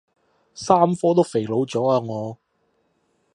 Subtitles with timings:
[0.55, 2.39] 三科都肥佬咗啊我